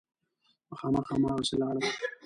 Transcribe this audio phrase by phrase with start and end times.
[0.71, 1.85] مخامخ هماغسې لاړم.